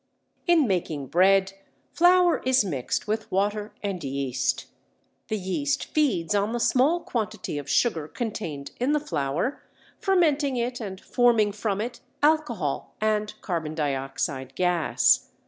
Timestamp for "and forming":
10.79-11.51